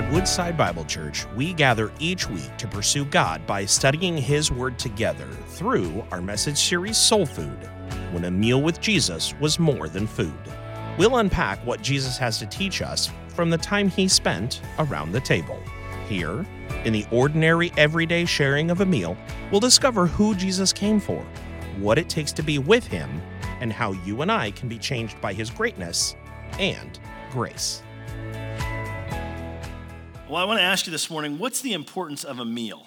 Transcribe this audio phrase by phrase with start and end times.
[0.00, 4.78] At Woodside Bible Church, we gather each week to pursue God by studying His Word
[4.78, 7.68] together through our message series Soul Food
[8.10, 10.32] When a Meal with Jesus Was More Than Food.
[10.96, 15.20] We'll unpack what Jesus has to teach us from the time He spent around the
[15.20, 15.62] table.
[16.08, 16.46] Here,
[16.86, 19.18] in the ordinary, everyday sharing of a meal,
[19.50, 21.22] we'll discover who Jesus came for,
[21.78, 23.20] what it takes to be with Him,
[23.60, 26.16] and how you and I can be changed by His greatness
[26.58, 26.98] and
[27.32, 27.82] grace.
[30.30, 32.86] Well, I want to ask you this morning, what's the importance of a meal?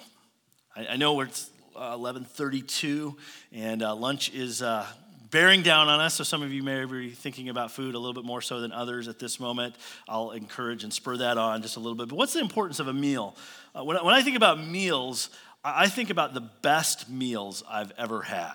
[0.74, 3.14] I, I know it's uh, 11:32,
[3.52, 4.86] and uh, lunch is uh,
[5.28, 6.14] bearing down on us.
[6.14, 8.72] So some of you may be thinking about food a little bit more so than
[8.72, 9.74] others at this moment.
[10.08, 12.08] I'll encourage and spur that on just a little bit.
[12.08, 13.36] But what's the importance of a meal?
[13.78, 15.28] Uh, when, when I think about meals,
[15.62, 18.54] I think about the best meals I've ever had.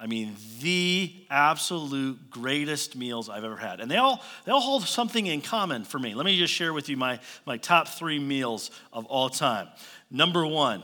[0.00, 3.80] I mean, the absolute greatest meals I've ever had.
[3.80, 6.14] And they all, they all hold something in common for me.
[6.14, 9.68] Let me just share with you my, my top three meals of all time.
[10.10, 10.82] Number one,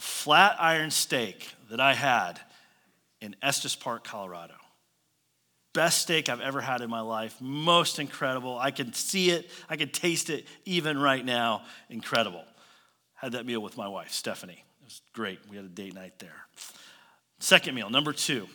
[0.00, 2.40] flat iron steak that I had
[3.20, 4.54] in Estes Park, Colorado.
[5.74, 7.36] Best steak I've ever had in my life.
[7.40, 8.58] Most incredible.
[8.58, 11.62] I can see it, I can taste it even right now.
[11.90, 12.44] Incredible.
[13.14, 14.64] Had that meal with my wife, Stephanie.
[14.80, 15.38] It was great.
[15.50, 16.46] We had a date night there.
[17.38, 18.48] Second meal, number two.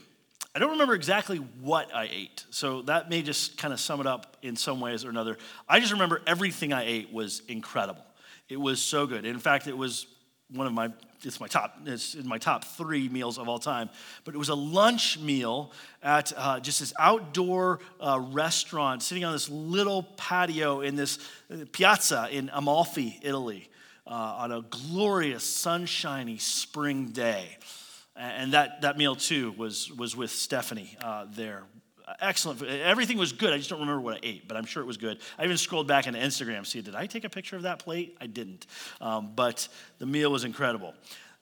[0.56, 4.06] I don't remember exactly what I ate, so that may just kind of sum it
[4.06, 5.38] up in some ways or another.
[5.68, 8.06] I just remember everything I ate was incredible.
[8.50, 9.26] It was so good.
[9.26, 10.06] In fact, it was
[10.52, 10.92] one of my
[11.24, 13.90] it's my top it's in my top three meals of all time
[14.26, 15.72] but it was a lunch meal
[16.04, 21.18] at uh, just this outdoor uh, restaurant sitting on this little patio in this
[21.50, 23.70] uh, piazza in amalfi italy
[24.06, 27.58] uh, on a glorious sunshiny spring day
[28.16, 31.64] and that, that meal too was, was with Stephanie uh, there.
[32.20, 32.62] Excellent.
[32.62, 33.54] Everything was good.
[33.54, 35.20] I just don't remember what I ate, but I'm sure it was good.
[35.40, 38.18] I even scrolled back into Instagram, see, did I take a picture of that plate?
[38.20, 38.68] I didn't.
[39.00, 39.68] Um, but
[40.00, 40.94] the meal was incredible.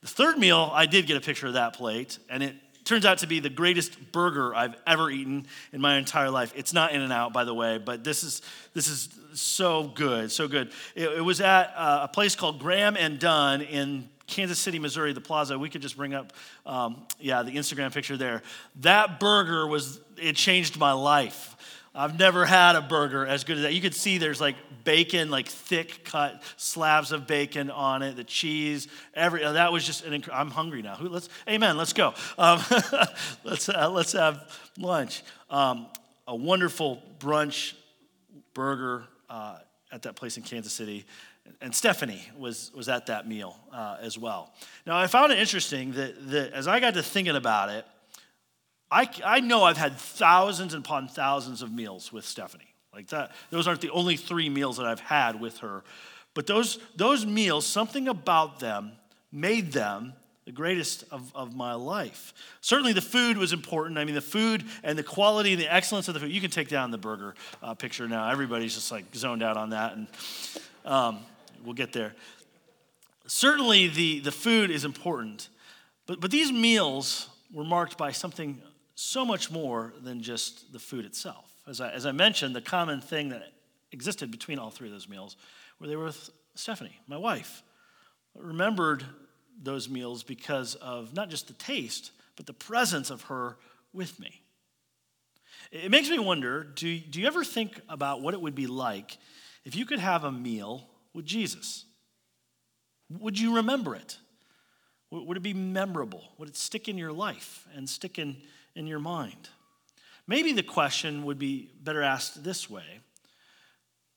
[0.01, 3.19] The third meal, I did get a picture of that plate, and it turns out
[3.19, 6.53] to be the greatest burger I've ever eaten in my entire life.
[6.55, 8.41] It's not In and Out, by the way, but this is
[8.73, 10.71] this is so good, so good.
[10.95, 15.13] It, it was at uh, a place called Gram and Dun in Kansas City, Missouri,
[15.13, 15.59] the plaza.
[15.59, 16.33] We could just bring up,
[16.65, 18.41] um, yeah, the Instagram picture there.
[18.77, 21.55] That burger was, it changed my life.
[21.93, 23.73] I've never had a burger as good as that.
[23.73, 24.55] You could see there's like
[24.85, 29.43] bacon, like thick cut slabs of bacon on it, the cheese, every.
[29.43, 30.23] Uh, that was just an.
[30.31, 30.97] I'm hungry now.
[31.01, 31.75] Let's, amen.
[31.75, 32.13] Let's go.
[32.37, 32.63] Um,
[33.43, 35.21] let's uh, let's have lunch.
[35.49, 35.87] Um,
[36.29, 37.73] a wonderful brunch
[38.53, 39.57] burger uh,
[39.91, 41.05] at that place in Kansas City
[41.61, 44.53] and Stephanie was, was at that meal uh, as well.
[44.85, 47.85] Now, I found it interesting that, that as I got to thinking about it,
[48.89, 52.73] I, I know I've had thousands upon thousands of meals with Stephanie.
[52.93, 55.83] Like that, those aren't the only three meals that I've had with her.
[56.33, 58.93] But those, those meals, something about them
[59.31, 60.13] made them
[60.45, 62.33] the greatest of, of my life.
[62.61, 63.97] Certainly, the food was important.
[63.97, 66.31] I mean, the food and the quality and the excellence of the food.
[66.31, 68.29] You can take down the burger uh, picture now.
[68.29, 69.93] Everybody's just like zoned out on that.
[69.93, 70.07] And
[70.83, 71.19] um,
[71.63, 72.13] We'll get there.
[73.27, 75.49] Certainly, the, the food is important,
[76.05, 78.61] but, but these meals were marked by something
[78.95, 81.51] so much more than just the food itself.
[81.67, 83.53] As I, as I mentioned, the common thing that
[83.91, 85.37] existed between all three of those meals
[85.79, 87.63] were they were with Stephanie, my wife.
[88.37, 89.05] I remembered
[89.61, 93.57] those meals because of not just the taste, but the presence of her
[93.93, 94.41] with me.
[95.71, 99.17] It makes me wonder do, do you ever think about what it would be like
[99.63, 101.85] if you could have a meal with Jesus?
[103.19, 104.17] Would you remember it?
[105.11, 106.23] Would it be memorable?
[106.37, 108.37] Would it stick in your life and stick in,
[108.75, 109.49] in your mind?
[110.25, 112.83] Maybe the question would be better asked this way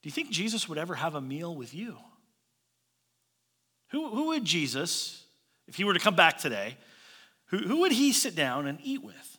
[0.01, 1.97] Do you think Jesus would ever have a meal with you?
[3.89, 5.25] Who, who would Jesus,
[5.67, 6.77] if he were to come back today,
[7.47, 9.37] who, who would he sit down and eat with?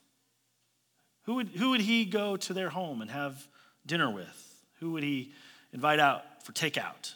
[1.22, 3.46] Who would, who would he go to their home and have
[3.84, 4.64] dinner with?
[4.80, 5.32] Who would he
[5.72, 7.14] invite out for takeout?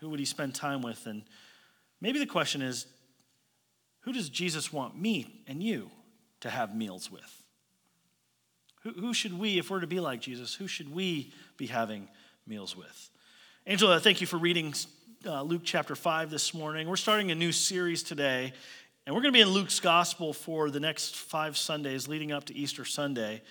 [0.00, 1.06] Who would he spend time with?
[1.06, 1.22] And
[2.00, 2.86] maybe the question is
[4.00, 5.90] who does Jesus want me and you
[6.40, 7.42] to have meals with?
[8.82, 12.08] Who, who should we, if we're to be like Jesus, who should we be having
[12.46, 13.10] meals with?
[13.66, 14.72] Angela, thank you for reading
[15.26, 16.88] uh, Luke chapter 5 this morning.
[16.88, 18.52] We're starting a new series today,
[19.04, 22.44] and we're going to be in Luke's gospel for the next five Sundays leading up
[22.44, 23.42] to Easter Sunday.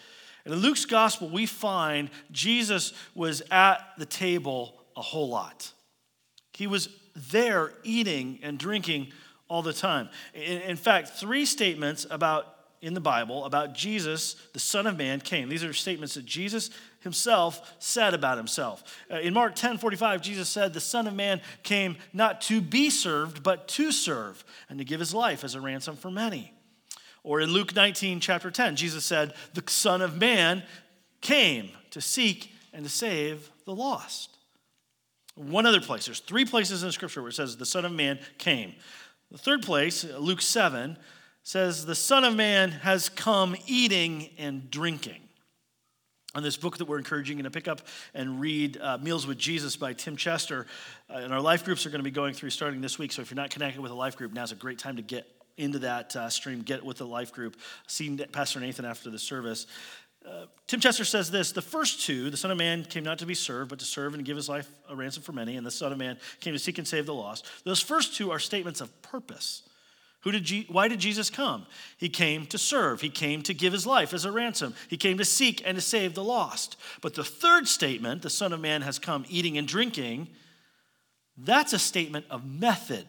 [0.46, 5.72] And in Luke's gospel, we find Jesus was at the table a whole lot.
[6.58, 9.12] He was there eating and drinking
[9.48, 10.10] all the time.
[10.34, 15.50] In, fact, three statements about in the Bible about Jesus, the Son of Man, came.
[15.50, 16.72] These are statements that Jesus
[17.02, 18.84] himself said about himself.
[19.12, 22.90] Uh, in Mark 10 45, Jesus said, The Son of Man came not to be
[22.90, 26.54] served, but to serve, and to give his life as a ransom for many.
[27.24, 30.64] Or in Luke 19, chapter 10, Jesus said, The Son of Man
[31.22, 34.37] came to seek and to save the lost.
[35.38, 38.20] One other place, there's three places in Scripture where it says, The Son of Man
[38.40, 38.74] came.
[39.32, 40.98] The third place, Luke 7,
[41.44, 45.22] says, The Son of Man has come eating and drinking.
[46.34, 47.82] On this book that we're encouraging you to pick up
[48.14, 50.66] and read, uh, Meals with Jesus by Tim Chester.
[51.10, 53.12] Uh, and our life groups are going to be going through starting this week.
[53.12, 55.28] So if you're not connected with a life group, now's a great time to get
[55.58, 57.58] into that uh, stream, get with the life group.
[57.88, 59.68] See Pastor Nathan after the service.
[60.68, 63.34] Tim Chester says this the first two, the Son of Man came not to be
[63.34, 65.92] served, but to serve and give his life a ransom for many, and the Son
[65.92, 67.46] of Man came to seek and save the lost.
[67.64, 69.64] Those first two are statements of purpose.
[70.22, 71.66] Who did Je- why did Jesus come?
[71.98, 73.00] He came to serve.
[73.00, 74.74] He came to give his life as a ransom.
[74.90, 76.76] He came to seek and to save the lost.
[77.02, 80.28] But the third statement, the Son of Man has come eating and drinking,
[81.38, 83.06] that's a statement of method.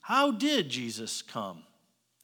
[0.00, 1.64] How did Jesus come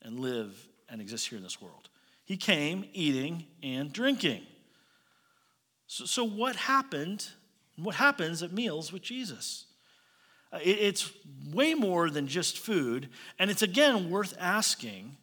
[0.02, 0.54] and live
[0.88, 1.88] and exist here in this world?
[2.24, 4.42] He came eating and drinking.
[5.86, 7.28] So, so what happened?
[7.76, 9.66] What happens at meals with Jesus?
[10.52, 11.10] Uh, it's
[11.52, 13.08] way more than just food.
[13.38, 15.16] And it's again worth asking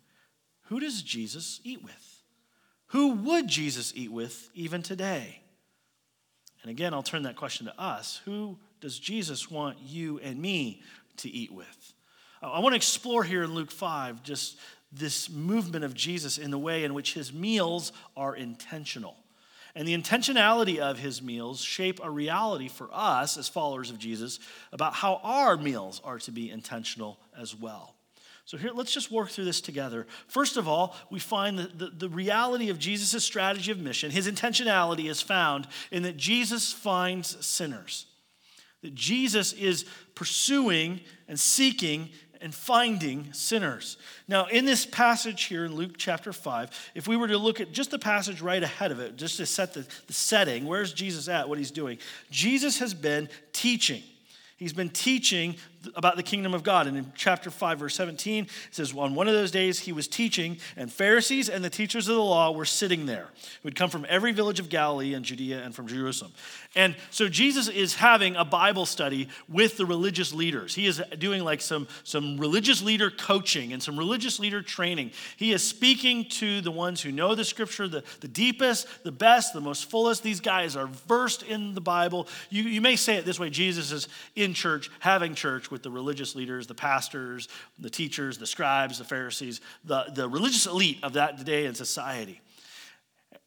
[0.65, 2.21] who does Jesus eat with?
[2.87, 5.41] Who would Jesus eat with even today?
[6.61, 8.21] And again, I'll turn that question to us.
[8.25, 10.81] Who does Jesus want you and me
[11.17, 11.93] to eat with?
[12.41, 14.57] I want to explore here in Luke 5 just
[14.91, 19.15] this movement of Jesus in the way in which his meals are intentional.
[19.73, 24.39] And the intentionality of his meals shape a reality for us as followers of Jesus
[24.73, 27.95] about how our meals are to be intentional as well.
[28.43, 30.07] So, here, let's just work through this together.
[30.27, 34.29] First of all, we find that the, the reality of Jesus' strategy of mission, his
[34.29, 38.07] intentionality is found in that Jesus finds sinners.
[38.81, 39.85] That Jesus is
[40.15, 42.09] pursuing and seeking
[42.41, 43.97] and finding sinners.
[44.27, 47.71] Now, in this passage here in Luke chapter 5, if we were to look at
[47.71, 51.27] just the passage right ahead of it, just to set the, the setting, where's Jesus
[51.27, 51.99] at, what he's doing?
[52.29, 54.03] Jesus has been teaching.
[54.57, 55.55] He's been teaching
[55.95, 56.87] about the kingdom of God.
[56.87, 60.07] And in chapter 5, verse 17, it says, On one of those days he was
[60.07, 63.27] teaching, and Pharisees and the teachers of the law were sitting there,
[63.61, 66.31] who had come from every village of Galilee and Judea and from Jerusalem.
[66.75, 70.75] And so Jesus is having a Bible study with the religious leaders.
[70.75, 75.11] He is doing like some, some religious leader coaching and some religious leader training.
[75.37, 79.53] He is speaking to the ones who know the scripture, the, the deepest, the best,
[79.53, 80.23] the most fullest.
[80.23, 82.27] These guys are versed in the Bible.
[82.49, 85.91] You, you may say it this way Jesus is in church, having church with the
[85.91, 87.47] religious leaders, the pastors,
[87.79, 92.41] the teachers, the scribes, the Pharisees, the, the religious elite of that day in society.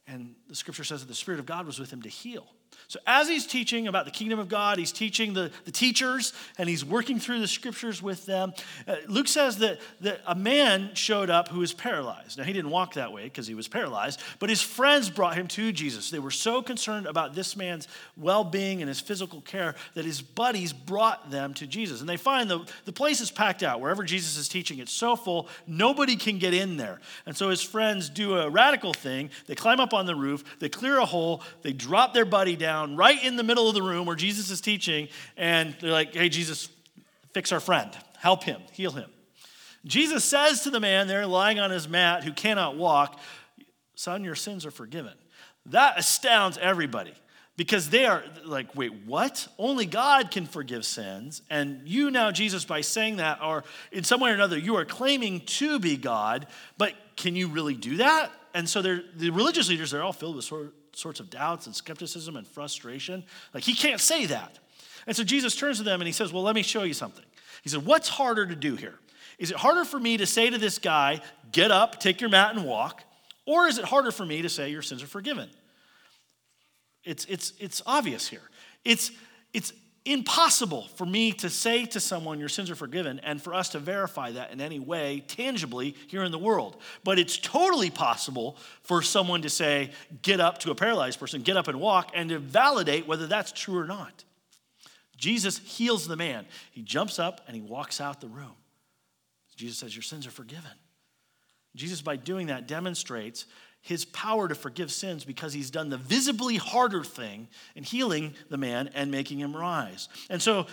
[0.07, 2.47] And the scripture says that the Spirit of God was with him to heal.
[2.89, 6.69] So, as he's teaching about the kingdom of God, he's teaching the, the teachers and
[6.69, 8.53] he's working through the scriptures with them.
[8.87, 12.39] Uh, Luke says that, that a man showed up who was paralyzed.
[12.39, 15.49] Now, he didn't walk that way because he was paralyzed, but his friends brought him
[15.49, 16.11] to Jesus.
[16.11, 20.21] They were so concerned about this man's well being and his physical care that his
[20.21, 22.01] buddies brought them to Jesus.
[22.01, 23.81] And they find the, the place is packed out.
[23.81, 27.01] Wherever Jesus is teaching, it's so full, nobody can get in there.
[27.27, 29.31] And so his friends do a radical thing.
[29.47, 32.64] They climb up on the roof, they clear a hole, they drop their buddy down
[32.65, 36.15] down right in the middle of the room where Jesus is teaching, and they're like,
[36.15, 36.71] hey, Jesus,
[37.33, 39.11] fix our friend, help him, heal him.
[39.85, 43.21] Jesus says to the man there lying on his mat who cannot walk,
[43.97, 45.13] Son, your sins are forgiven.
[45.67, 47.15] That astounds everybody
[47.57, 49.47] because they are like, wait, what?
[49.59, 51.43] Only God can forgive sins.
[51.49, 54.85] And you now, Jesus, by saying that, are in some way or another, you are
[54.85, 58.33] claiming to be God, but can you really do that?
[58.55, 62.37] And so the religious leaders, they're all filled with sort sorts of doubts and skepticism
[62.37, 63.25] and frustration.
[63.53, 64.59] Like, he can't say that.
[65.07, 67.25] And so Jesus turns to them and he says, Well, let me show you something.
[67.63, 68.99] He said, What's harder to do here?
[69.39, 71.21] Is it harder for me to say to this guy,
[71.53, 73.03] Get up, take your mat, and walk?
[73.47, 75.51] Or is it harder for me to say, Your sins are forgiven?
[77.05, 78.49] It's, it's, it's obvious here.
[78.85, 79.11] It's,
[79.53, 79.73] it's
[80.05, 83.79] impossible for me to say to someone, Your sins are forgiven, and for us to
[83.79, 86.81] verify that in any way tangibly here in the world.
[87.05, 89.93] But it's totally possible for someone to say,
[90.23, 93.53] Get up to a paralyzed person, get up and walk, and to validate whether that's
[93.53, 94.25] true or not.
[95.17, 96.47] Jesus heals the man.
[96.73, 98.55] He jumps up and he walks out the room.
[99.57, 100.71] Jesus says, Your sins are forgiven.
[101.75, 103.47] Jesus, by doing that, demonstrates
[103.85, 108.57] his power to forgive sins because he's done the visibly harder thing in healing the
[108.57, 110.09] man and making him rise.
[110.31, 110.67] And so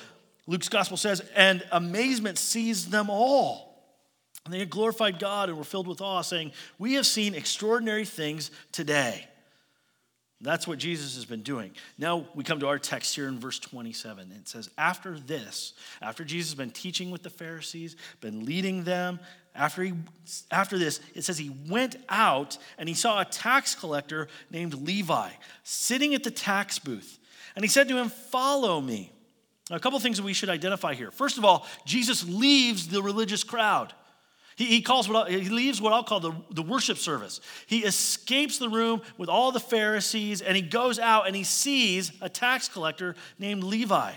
[0.48, 3.68] Luke's gospel says, and amazement seized them all.
[4.46, 8.50] And they glorified God and were filled with awe, saying, We have seen extraordinary things
[8.72, 9.28] today.
[10.42, 11.72] That's what Jesus has been doing.
[12.00, 14.32] Now we come to our text here in verse 27.
[14.32, 19.20] It says, After this, after Jesus has been teaching with the Pharisees, been leading them,
[19.54, 19.94] after, he,
[20.50, 25.30] after this, it says he went out and he saw a tax collector named Levi
[25.64, 27.20] sitting at the tax booth.
[27.56, 29.12] And he said to him, Follow me.
[29.70, 31.12] Now, a couple things that we should identify here.
[31.12, 33.94] First of all, Jesus leaves the religious crowd.
[34.62, 37.42] He, he calls what I, he leaves what I'll call the, the worship service.
[37.66, 42.12] He escapes the room with all the Pharisees and he goes out and he sees
[42.22, 44.12] a tax collector named Levi.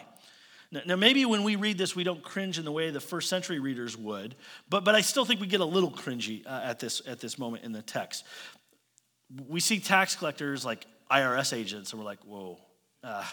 [0.70, 3.30] Now, now, maybe when we read this, we don't cringe in the way the first
[3.30, 4.34] century readers would,
[4.68, 7.38] but, but I still think we get a little cringy uh, at, this, at this
[7.38, 8.24] moment in the text.
[9.48, 12.58] We see tax collectors like IRS agents, and we're like, whoa.
[13.02, 13.24] Uh,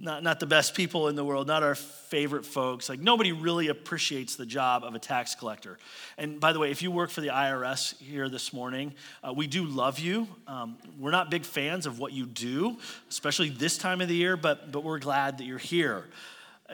[0.00, 2.88] not, not the best people in the world, not our favorite folks.
[2.88, 5.76] Like, nobody really appreciates the job of a tax collector.
[6.16, 9.48] And by the way, if you work for the IRS here this morning, uh, we
[9.48, 10.28] do love you.
[10.46, 12.76] Um, we're not big fans of what you do,
[13.10, 16.04] especially this time of the year, but, but we're glad that you're here.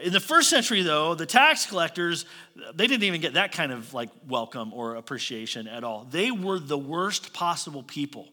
[0.02, 2.26] In the first century, though, the tax collectors,
[2.74, 6.06] they didn't even get that kind of like welcome or appreciation at all.
[6.10, 8.28] They were the worst possible people.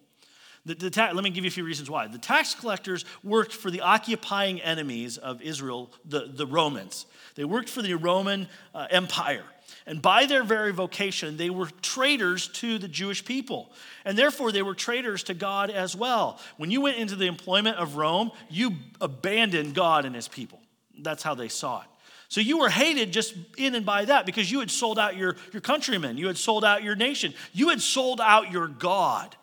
[0.65, 2.07] The, the ta- let me give you a few reasons why.
[2.07, 7.05] The tax collectors worked for the occupying enemies of Israel, the, the Romans.
[7.35, 9.45] They worked for the Roman uh, Empire.
[9.87, 13.71] And by their very vocation, they were traitors to the Jewish people.
[14.05, 16.39] And therefore, they were traitors to God as well.
[16.57, 20.61] When you went into the employment of Rome, you abandoned God and his people.
[20.99, 21.87] That's how they saw it.
[22.27, 25.35] So you were hated just in and by that because you had sold out your,
[25.51, 29.35] your countrymen, you had sold out your nation, you had sold out your God.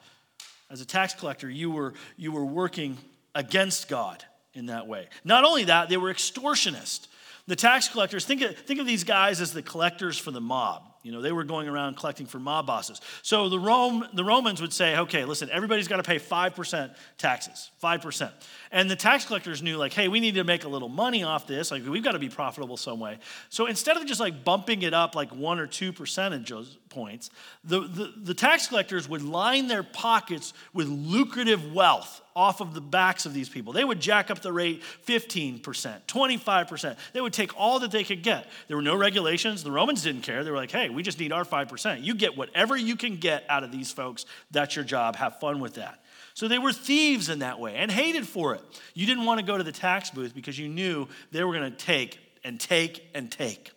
[0.71, 2.99] As a tax collector, you were, you were working
[3.35, 5.09] against God in that way.
[5.25, 7.07] Not only that, they were extortionists.
[7.47, 10.83] The tax collectors, think of, think of these guys as the collectors for the mob.
[11.03, 13.01] You know, they were going around collecting for mob bosses.
[13.23, 17.71] So the, Rome, the Romans would say, okay, listen, everybody's got to pay 5% taxes,
[17.83, 18.31] 5%.
[18.73, 21.47] And the tax collectors knew, like, hey, we need to make a little money off
[21.47, 21.71] this.
[21.71, 23.19] Like, we've got to be profitable some way.
[23.49, 26.53] So instead of just like bumping it up like one or two percentage
[26.89, 27.31] points,
[27.65, 32.81] the, the, the tax collectors would line their pockets with lucrative wealth off of the
[32.81, 33.73] backs of these people.
[33.73, 36.97] They would jack up the rate 15%, 25%.
[37.13, 38.47] They would take all that they could get.
[38.69, 39.65] There were no regulations.
[39.65, 40.45] The Romans didn't care.
[40.45, 42.05] They were like, hey, we just need our 5%.
[42.05, 44.25] You get whatever you can get out of these folks.
[44.51, 45.17] That's your job.
[45.17, 46.05] Have fun with that.
[46.35, 48.63] So they were thieves in that way and hated for it.
[48.95, 51.69] You didn't want to go to the tax booth because you knew they were going
[51.69, 53.73] to take and take and take.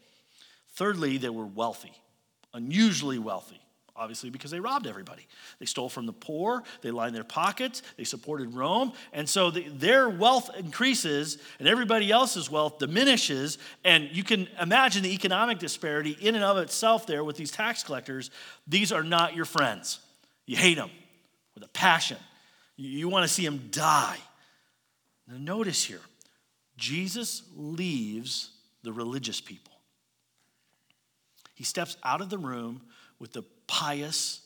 [0.73, 1.91] Thirdly, they were wealthy,
[2.53, 3.61] unusually wealthy
[3.95, 5.27] obviously because they robbed everybody.
[5.59, 9.67] They stole from the poor, they lined their pockets, they supported Rome, and so the,
[9.69, 13.57] their wealth increases and everybody else's wealth diminishes.
[13.83, 17.83] And you can imagine the economic disparity in and of itself there with these tax
[17.83, 18.31] collectors.
[18.67, 19.99] These are not your friends.
[20.45, 20.89] You hate them
[21.53, 22.17] with a passion,
[22.77, 24.17] you, you want to see them die.
[25.27, 26.01] Now, notice here
[26.75, 28.49] Jesus leaves
[28.83, 29.70] the religious people.
[31.61, 32.81] He steps out of the room
[33.19, 34.41] with the pious,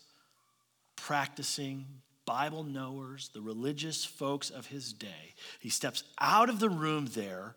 [0.98, 1.86] practicing,
[2.25, 5.34] Bible knowers, the religious folks of his day.
[5.62, 7.55] He steps out of the room there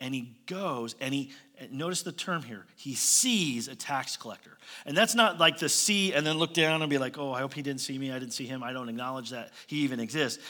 [0.00, 1.30] and he goes and he
[1.70, 4.58] notice the term here he sees a tax collector.
[4.86, 7.42] And that's not like to see and then look down and be like oh i
[7.42, 8.10] hope he didn't see me.
[8.10, 8.64] I didn't see him.
[8.64, 10.42] I don't acknowledge that he even exists.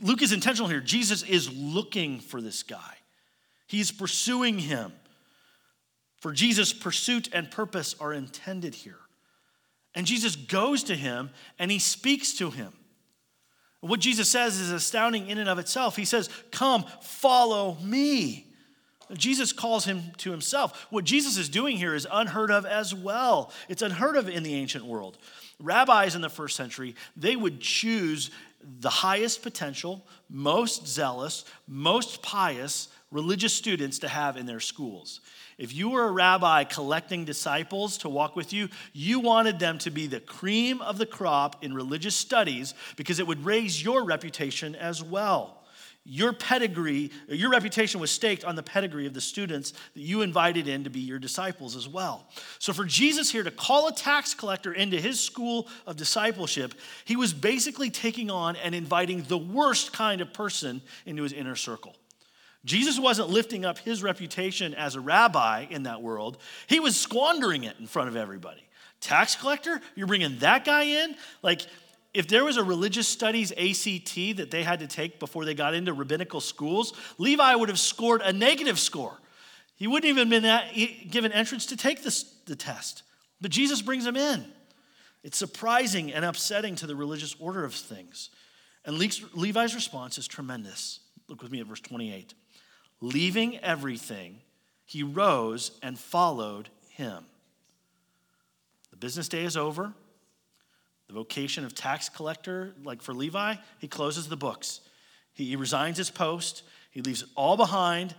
[0.00, 0.78] Luke is intentional here.
[0.78, 2.94] Jesus is looking for this guy.
[3.66, 4.92] He's pursuing him
[6.20, 8.98] for jesus pursuit and purpose are intended here
[9.98, 12.72] and Jesus goes to him and he speaks to him.
[13.80, 15.96] What Jesus says is astounding in and of itself.
[15.96, 18.46] He says, Come, follow me.
[19.14, 20.86] Jesus calls him to himself.
[20.90, 23.52] What Jesus is doing here is unheard of as well.
[23.68, 25.18] It's unheard of in the ancient world.
[25.58, 28.30] Rabbis in the first century, they would choose
[28.80, 35.20] the highest potential, most zealous, most pious religious students to have in their schools.
[35.58, 39.90] If you were a rabbi collecting disciples to walk with you, you wanted them to
[39.90, 44.76] be the cream of the crop in religious studies because it would raise your reputation
[44.76, 45.56] as well.
[46.04, 50.68] Your pedigree, your reputation was staked on the pedigree of the students that you invited
[50.68, 52.28] in to be your disciples as well.
[52.60, 56.72] So, for Jesus here to call a tax collector into his school of discipleship,
[57.04, 61.56] he was basically taking on and inviting the worst kind of person into his inner
[61.56, 61.94] circle.
[62.64, 67.64] Jesus wasn't lifting up his reputation as a rabbi in that world, he was squandering
[67.64, 68.62] it in front of everybody.
[69.00, 69.80] Tax collector?
[69.94, 71.14] You're bringing that guy in?
[71.42, 71.62] Like,
[72.14, 75.74] if there was a religious studies ACT that they had to take before they got
[75.74, 79.16] into rabbinical schools, Levi would have scored a negative score.
[79.76, 80.60] He wouldn't even been
[81.08, 83.04] given entrance to take this, the test.
[83.40, 84.44] But Jesus brings him in.
[85.22, 88.30] It's surprising and upsetting to the religious order of things.
[88.84, 91.00] And Levi's response is tremendous.
[91.28, 92.34] Look with me at verse 28.
[93.00, 94.40] Leaving everything,
[94.84, 97.24] he rose and followed him.
[98.90, 99.92] The business day is over.
[101.06, 104.80] The vocation of tax collector, like for Levi, he closes the books.
[105.32, 108.14] He, resigns his post, he leaves it all behind,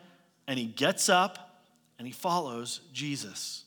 [0.48, 1.64] and he gets up
[1.98, 3.66] and he follows Jesus.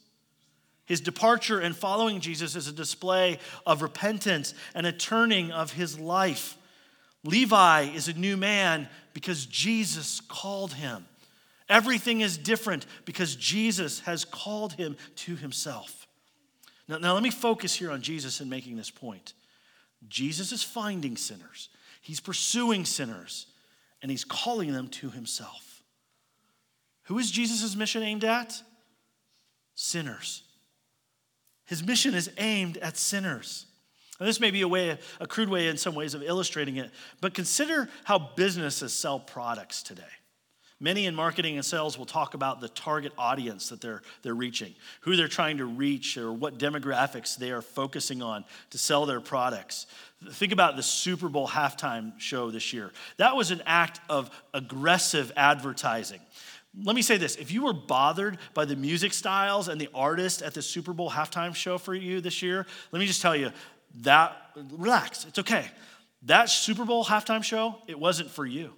[0.86, 5.98] His departure and following Jesus is a display of repentance and a turning of his
[5.98, 6.56] life.
[7.24, 11.06] Levi is a new man because Jesus called him.
[11.68, 16.06] Everything is different because Jesus has called him to himself.
[16.88, 19.34] Now, now let me focus here on Jesus in making this point.
[20.08, 21.68] Jesus is finding sinners,
[22.00, 23.46] he's pursuing sinners,
[24.02, 25.82] and he's calling them to himself.
[27.04, 28.62] Who is Jesus' mission aimed at?
[29.74, 30.42] Sinners.
[31.64, 33.66] His mission is aimed at sinners.
[34.22, 36.92] And this may be a way, a crude way in some ways of illustrating it,
[37.20, 40.04] but consider how businesses sell products today.
[40.78, 44.76] Many in marketing and sales will talk about the target audience that they're, they're reaching,
[45.00, 49.20] who they're trying to reach, or what demographics they are focusing on to sell their
[49.20, 49.86] products.
[50.30, 52.92] Think about the Super Bowl halftime show this year.
[53.16, 56.20] That was an act of aggressive advertising.
[56.80, 60.42] Let me say this if you were bothered by the music styles and the artist
[60.42, 63.50] at the Super Bowl halftime show for you this year, let me just tell you
[64.00, 64.36] that,
[64.72, 65.66] relax, it's okay.
[66.22, 68.72] That Super Bowl halftime show, it wasn't for you.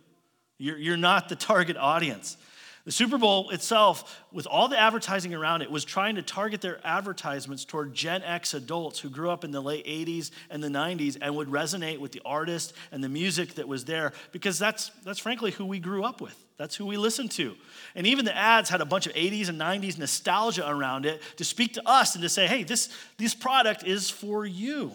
[0.58, 2.36] You're, you're not the target audience.
[2.84, 6.80] The Super Bowl itself, with all the advertising around it, was trying to target their
[6.84, 11.16] advertisements toward Gen X adults who grew up in the late 80s and the 90s
[11.20, 15.18] and would resonate with the artist and the music that was there because that's, that's
[15.18, 16.38] frankly who we grew up with.
[16.58, 17.54] That's who we listened to.
[17.94, 21.44] And even the ads had a bunch of 80s and 90s nostalgia around it to
[21.44, 24.92] speak to us and to say, hey, this, this product is for you.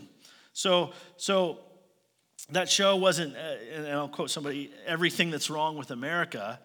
[0.54, 1.60] So, so
[2.52, 6.60] that show wasn't, uh, and I'll quote somebody, everything that's wrong with America.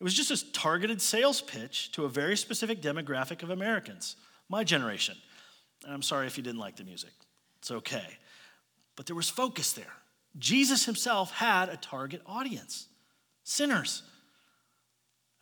[0.00, 4.16] It was just a targeted sales pitch to a very specific demographic of Americans,
[4.48, 5.16] my generation.
[5.84, 7.12] And I'm sorry if you didn't like the music,
[7.58, 8.06] it's okay.
[8.96, 9.92] But there was focus there.
[10.38, 12.86] Jesus himself had a target audience
[13.44, 14.02] sinners.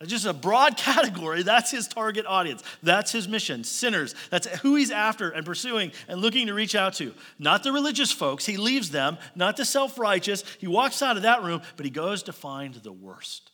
[0.05, 1.43] Just a broad category.
[1.43, 2.63] That's his target audience.
[2.83, 3.63] That's his mission.
[3.63, 4.13] Sinners.
[4.29, 7.13] That's who he's after and pursuing and looking to reach out to.
[7.39, 8.45] Not the religious folks.
[8.45, 9.17] He leaves them.
[9.35, 10.43] Not the self righteous.
[10.59, 13.51] He walks out of that room, but he goes to find the worst.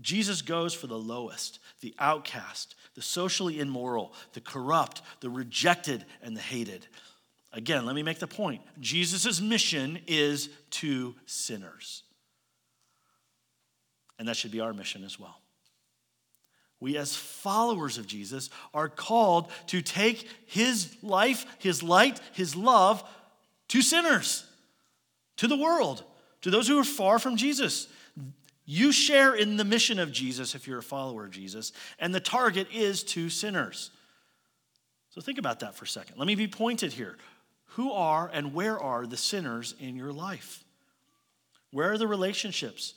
[0.00, 6.36] Jesus goes for the lowest, the outcast, the socially immoral, the corrupt, the rejected, and
[6.36, 6.86] the hated.
[7.52, 12.02] Again, let me make the point Jesus' mission is to sinners.
[14.18, 15.40] And that should be our mission as well.
[16.80, 23.02] We, as followers of Jesus, are called to take his life, his light, his love
[23.68, 24.44] to sinners,
[25.36, 26.04] to the world,
[26.42, 27.88] to those who are far from Jesus.
[28.66, 32.20] You share in the mission of Jesus if you're a follower of Jesus, and the
[32.20, 33.90] target is to sinners.
[35.10, 36.18] So think about that for a second.
[36.18, 37.16] Let me be pointed here.
[37.70, 40.64] Who are and where are the sinners in your life?
[41.70, 42.94] Where are the relationships?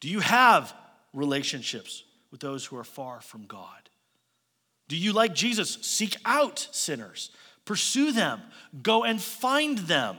[0.00, 0.74] Do you have
[1.12, 3.88] relationships with those who are far from God?
[4.88, 7.30] Do you, like Jesus, seek out sinners,
[7.64, 8.42] pursue them,
[8.82, 10.16] go and find them,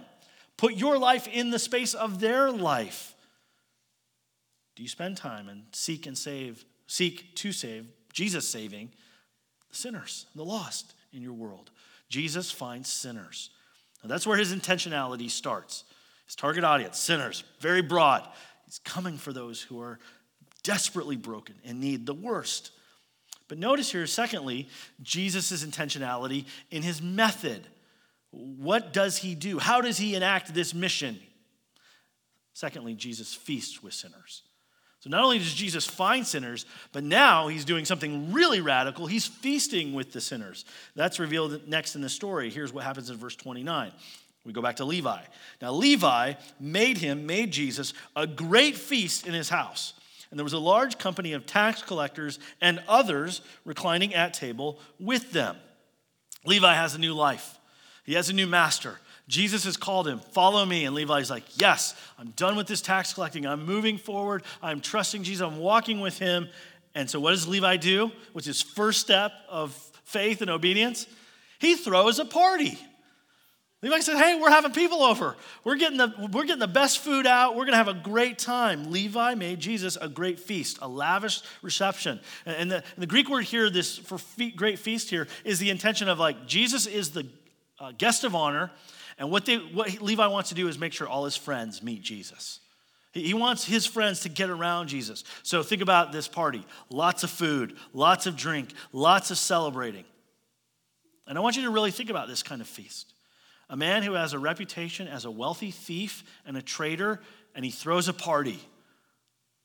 [0.55, 3.14] put your life in the space of their life?
[4.75, 8.91] Do you spend time and seek and save, seek to save, Jesus saving
[9.69, 11.71] the sinners, the lost in your world?
[12.09, 13.49] Jesus finds sinners.
[14.03, 15.85] Now that's where his intentionality starts.
[16.25, 18.27] His target audience, sinners, very broad.
[18.65, 19.99] He's coming for those who are
[20.63, 22.71] desperately broken and need the worst.
[23.47, 24.67] But notice here, secondly,
[25.03, 27.67] Jesus' intentionality in his method.
[28.31, 29.59] What does he do?
[29.59, 31.19] How does he enact this mission?
[32.53, 34.41] Secondly, Jesus feasts with sinners.
[35.05, 39.05] So not only does Jesus find sinners, but now he's doing something really radical.
[39.05, 40.65] He's feasting with the sinners.
[40.95, 42.49] That's revealed next in the story.
[42.49, 43.91] Here's what happens in verse 29.
[44.45, 45.21] We go back to Levi.
[45.61, 49.93] Now, Levi made him, made Jesus, a great feast in his house.
[50.31, 55.31] And there was a large company of tax collectors and others reclining at table with
[55.31, 55.55] them.
[56.45, 57.59] Levi has a new life,
[58.05, 58.99] he has a new master.
[59.27, 60.85] Jesus has called him, follow me.
[60.85, 63.45] And Levi's like, yes, I'm done with this tax collecting.
[63.45, 64.43] I'm moving forward.
[64.61, 65.41] I'm trusting Jesus.
[65.41, 66.47] I'm walking with him.
[66.93, 68.11] And so, what does Levi do?
[68.31, 69.73] What's his first step of
[70.05, 71.07] faith and obedience?
[71.59, 72.79] He throws a party.
[73.81, 75.35] Levi said, Hey, we're having people over.
[75.63, 77.51] We're getting the, we're getting the best food out.
[77.51, 78.91] We're going to have a great time.
[78.91, 82.19] Levi made Jesus a great feast, a lavish reception.
[82.45, 85.69] And the, and the Greek word here, this for fe- great feast here, is the
[85.69, 87.27] intention of like Jesus is the
[87.79, 88.71] uh, guest of honor.
[89.17, 92.01] And what, they, what Levi wants to do is make sure all his friends meet
[92.01, 92.59] Jesus.
[93.13, 95.23] He wants his friends to get around Jesus.
[95.41, 100.03] So think about this party lots of food, lots of drink, lots of celebrating.
[101.27, 103.13] And I want you to really think about this kind of feast.
[103.69, 107.21] A man who has a reputation as a wealthy thief and a traitor,
[107.55, 108.59] and he throws a party.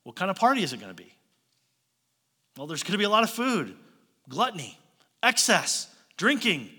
[0.05, 1.13] What kind of party is it going to be?
[2.57, 3.75] Well, there's going to be a lot of food,
[4.29, 4.79] gluttony,
[5.23, 6.71] excess, drinking.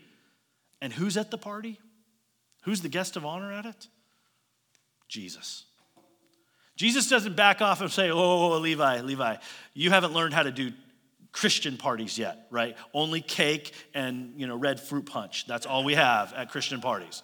[0.82, 1.80] And who's at the party?
[2.62, 3.88] Who's the guest of honor at it?
[5.08, 5.66] Jesus.
[6.76, 9.36] Jesus doesn't back off and say, Oh, Levi, Levi,
[9.74, 10.72] you haven't learned how to do
[11.32, 12.76] Christian parties yet, right?
[12.94, 15.48] Only cake and you know red fruit punch.
[15.48, 17.24] That's all we have at Christian parties.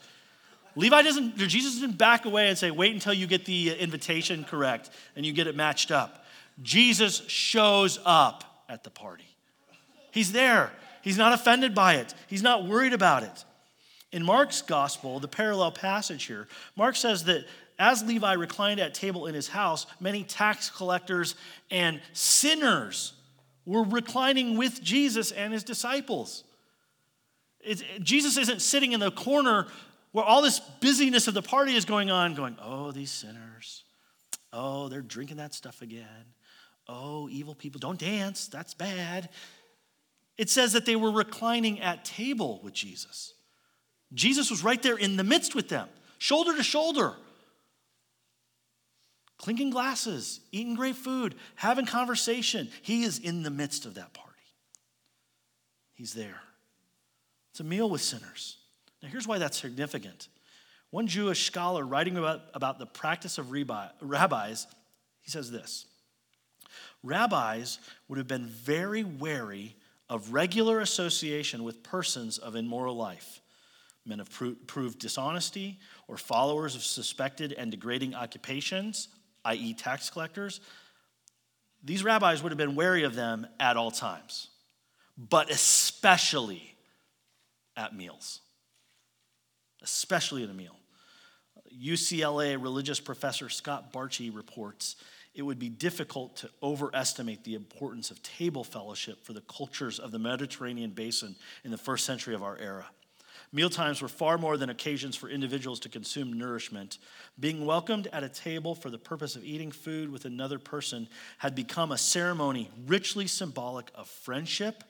[0.78, 4.44] Levi doesn't, Jesus doesn't back away and say, wait until you get the uh, invitation
[4.44, 6.24] correct and you get it matched up.
[6.62, 9.26] Jesus shows up at the party.
[10.12, 10.72] He's there.
[11.02, 12.14] He's not offended by it.
[12.28, 13.46] He's not worried about it.
[14.12, 17.46] In Mark's gospel, the parallel passage here, Mark says that
[17.80, 21.36] as Levi reclined at table in his house, many tax collectors
[21.70, 23.14] and sinners
[23.66, 26.44] were reclining with Jesus and his disciples.
[28.02, 29.68] Jesus isn't sitting in the corner
[30.14, 33.84] where all this busyness of the party is going on, going, oh, these sinners.
[34.54, 36.06] Oh, they're drinking that stuff again.
[36.88, 38.48] Oh, evil people, don't dance.
[38.48, 39.30] That's bad.
[40.38, 43.34] It says that they were reclining at table with Jesus.
[44.14, 47.16] Jesus was right there in the midst with them, shoulder to shoulder
[49.38, 52.70] clinking glasses, eating great food, having conversation.
[52.82, 54.34] He is in the midst of that party.
[55.94, 56.42] He's there.
[57.52, 58.58] It's a meal with sinners.
[59.02, 60.28] Now, here's why that's significant.
[60.90, 64.68] One Jewish scholar writing about, about the practice of rabbis,
[65.22, 65.86] he says this
[67.04, 69.76] Rabbis would have been very wary
[70.10, 73.42] of regular association with persons of immoral life
[74.08, 74.30] men of
[74.68, 79.10] proved dishonesty, or followers of suspected and degrading occupations,
[79.46, 80.60] i.e., tax collectors,
[81.84, 84.50] these rabbis would have been wary of them at all times,
[85.18, 86.76] but especially
[87.76, 88.42] at meals.
[89.82, 90.76] Especially at a meal.
[91.74, 94.96] UCLA religious professor Scott Bartchy reports
[95.38, 100.12] it would be difficult to overestimate the importance of table fellowship for the cultures of
[100.12, 102.88] the Mediterranean basin in the first century of our era.
[103.54, 106.98] Mealtimes were far more than occasions for individuals to consume nourishment.
[107.40, 111.08] Being welcomed at a table for the purpose of eating food with another person
[111.38, 114.84] had become a ceremony richly symbolic of friendship,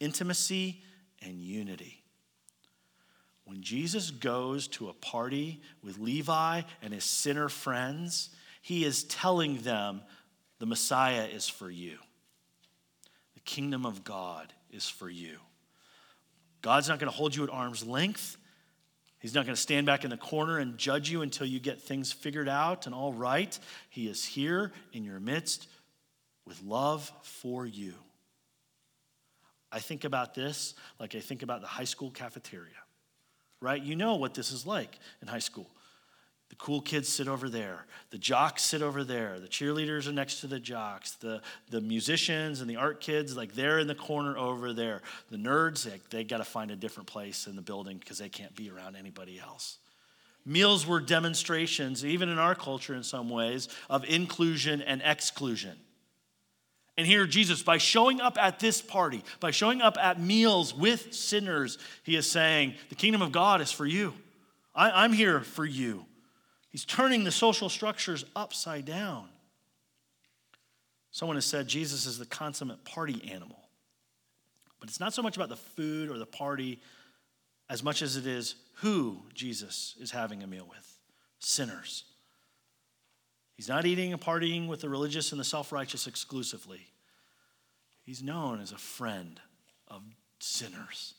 [0.00, 0.82] intimacy,
[1.22, 2.02] and unity.
[3.44, 9.58] When Jesus goes to a party with Levi and his sinner friends, he is telling
[9.58, 10.02] them
[10.58, 11.98] the Messiah is for you.
[13.34, 15.38] The kingdom of God is for you.
[16.62, 18.36] God's not going to hold you at arm's length.
[19.18, 21.80] He's not going to stand back in the corner and judge you until you get
[21.80, 23.58] things figured out and all right.
[23.90, 25.68] He is here in your midst
[26.46, 27.94] with love for you.
[29.72, 32.72] I think about this like I think about the high school cafeteria,
[33.60, 33.80] right?
[33.80, 35.70] You know what this is like in high school.
[36.50, 37.86] The cool kids sit over there.
[38.10, 39.38] The jocks sit over there.
[39.38, 41.12] The cheerleaders are next to the jocks.
[41.12, 45.00] The, the musicians and the art kids, like they're in the corner over there.
[45.30, 48.28] The nerds, they, they got to find a different place in the building because they
[48.28, 49.78] can't be around anybody else.
[50.44, 55.76] Meals were demonstrations, even in our culture in some ways, of inclusion and exclusion.
[56.98, 61.14] And here, Jesus, by showing up at this party, by showing up at meals with
[61.14, 64.14] sinners, he is saying, The kingdom of God is for you.
[64.74, 66.04] I, I'm here for you.
[66.70, 69.28] He's turning the social structures upside down.
[71.10, 73.58] Someone has said Jesus is the consummate party animal.
[74.78, 76.80] But it's not so much about the food or the party
[77.68, 80.98] as much as it is who Jesus is having a meal with
[81.40, 82.04] sinners.
[83.54, 86.86] He's not eating and partying with the religious and the self righteous exclusively.
[88.02, 89.38] He's known as a friend
[89.86, 90.02] of
[90.38, 91.14] sinners.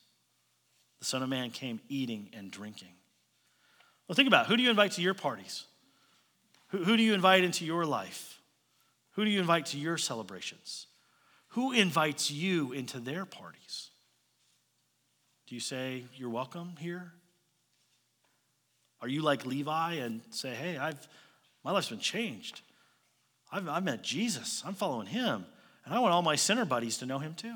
[0.99, 2.93] The Son of Man came eating and drinking.
[4.11, 4.49] Well, think about it.
[4.49, 5.63] who do you invite to your parties?
[6.71, 8.41] Who, who do you invite into your life?
[9.11, 10.87] Who do you invite to your celebrations?
[11.51, 13.91] Who invites you into their parties?
[15.47, 17.13] Do you say, You're welcome here?
[19.01, 21.07] Are you like Levi and say, Hey, I've,
[21.63, 22.59] my life's been changed?
[23.49, 25.45] I've, I've met Jesus, I'm following him,
[25.85, 27.55] and I want all my sinner buddies to know him too?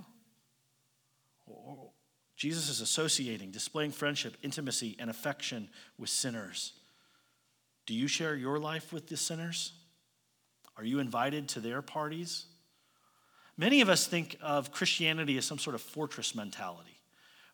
[2.36, 6.74] Jesus is associating, displaying friendship, intimacy, and affection with sinners.
[7.86, 9.74] Do you share your life with the sinners?
[10.78, 12.46] Are you invited to their parties?
[13.58, 17.00] Many of us think of Christianity as some sort of fortress mentality.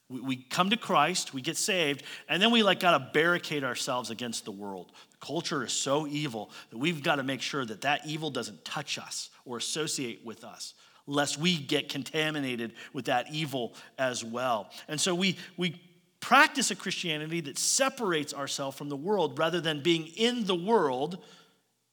[0.10, 3.63] We, we come to Christ, we get saved, and then we like got to barricade
[3.63, 4.91] ourselves against the world.
[5.12, 8.65] The culture is so evil that we've got to make sure that that evil doesn't
[8.65, 10.74] touch us or associate with us
[11.08, 14.70] lest we get contaminated with that evil as well.
[14.88, 15.80] And so we, we
[16.20, 21.18] practice a Christianity that separates ourselves from the world rather than being in the world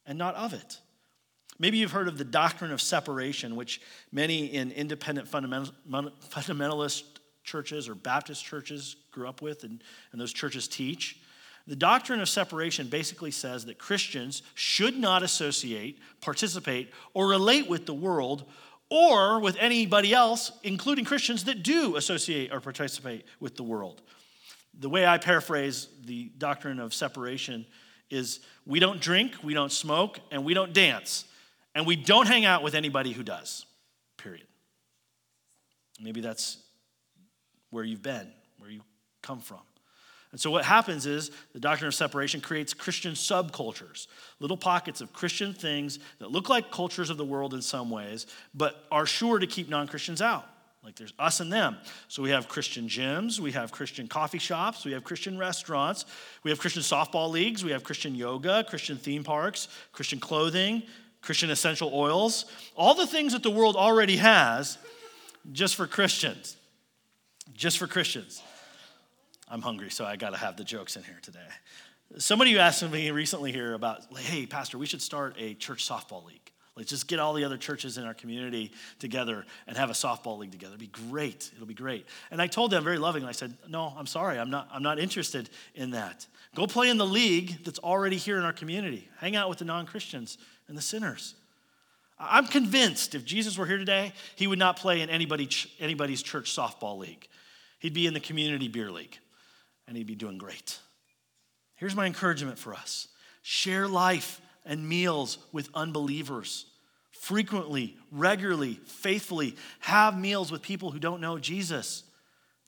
[0.07, 0.81] and not of it.
[1.59, 3.81] Maybe you've heard of the doctrine of separation, which
[4.13, 7.03] many in independent fundamentalist
[7.43, 11.19] churches or Baptist churches grew up with and, and those churches teach.
[11.67, 17.87] The doctrine of separation basically says that Christians should not associate, participate, or relate with
[17.87, 18.45] the world
[18.91, 24.03] or with anybody else, including Christians that do associate or participate with the world.
[24.79, 27.67] The way I paraphrase the doctrine of separation
[28.11, 31.25] is we don't drink, we don't smoke, and we don't dance,
[31.75, 33.67] and we don't hang out with anybody who does,
[34.17, 34.47] period.
[36.01, 36.59] Maybe that's
[37.71, 38.81] where you've been, where you
[39.23, 39.61] come from.
[40.31, 44.09] And so, what happens is the doctrine of separation creates Christian subcultures,
[44.41, 48.27] little pockets of Christian things that look like cultures of the world in some ways,
[48.55, 50.47] but are sure to keep non Christians out.
[50.85, 51.77] Like there's us and them.
[52.09, 56.05] So we have Christian gyms, we have Christian coffee shops, we have Christian restaurants,
[56.45, 60.83] we have Christian softball leagues, we have Christian yoga, Christian theme parks, Christian clothing,
[61.21, 62.45] Christian essential oils,
[62.77, 64.79] all the things that the world already has
[65.53, 66.57] just for Christians.
[67.55, 68.43] Just for Christians.
[69.51, 71.39] I'm hungry, so I got to have the jokes in here today.
[72.19, 76.41] Somebody asked me recently here about, hey, Pastor, we should start a church softball league.
[76.75, 80.39] Let's just get all the other churches in our community together and have a softball
[80.39, 80.75] league together.
[80.75, 81.51] It'd be great.
[81.55, 82.07] It'll be great.
[82.31, 84.39] And I told them very lovingly, I said, no, I'm sorry.
[84.39, 86.27] I'm not, I'm not interested in that.
[86.55, 89.09] Go play in the league that's already here in our community.
[89.19, 91.35] Hang out with the non Christians and the sinners.
[92.19, 95.49] I'm convinced if Jesus were here today, he would not play in anybody,
[95.81, 97.27] anybody's church softball league.
[97.81, 99.19] He'd be in the community beer league
[99.89, 100.79] and he'd be doing great.
[101.75, 103.09] Here's my encouragement for us
[103.43, 106.67] share life and meals with unbelievers.
[107.11, 112.05] Frequently, regularly, faithfully, have meals with people who don't know Jesus.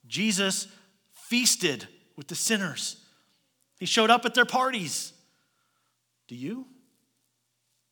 [0.08, 0.66] Jesus
[1.12, 2.96] feasted with the sinners,
[3.78, 5.12] he showed up at their parties.
[6.26, 6.66] Do you?